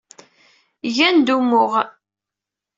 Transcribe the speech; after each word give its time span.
Gan-d 0.95 1.27
umuɣ. 1.37 1.71